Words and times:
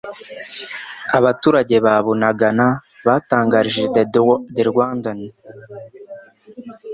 Abaturage 1.17 1.75
ba 1.85 1.95
Bunagana 2.05 2.67
batangarije 3.07 3.83
The 4.55 4.61
Rwandan 4.69 5.19